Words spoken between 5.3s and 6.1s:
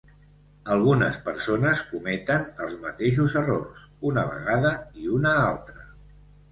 altra.